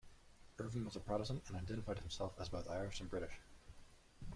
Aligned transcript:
Ervine 0.57 0.85
was 0.85 0.95
a 0.95 0.99
Protestant 0.99 1.43
and 1.49 1.57
identified 1.57 1.99
himself 1.99 2.33
as 2.39 2.49
both 2.49 2.67
Irish 2.67 3.01
and 3.01 3.09
British. 3.11 3.39